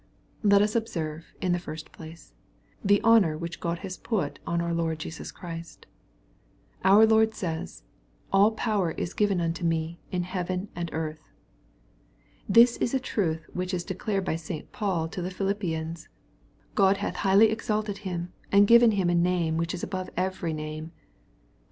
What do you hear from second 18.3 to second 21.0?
and given Him a name which is above every name." (Phil.